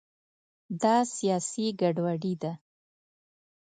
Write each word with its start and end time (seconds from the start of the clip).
دا 0.81 0.95
سیاسي 1.15 1.65
ګډوډي 1.79 2.33
ده. 2.41 2.51